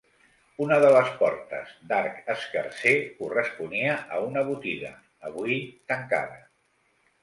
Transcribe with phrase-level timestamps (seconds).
[0.63, 4.95] Una de les portes, d'arc escarser, corresponia a una botiga,
[5.33, 6.47] avui tancada.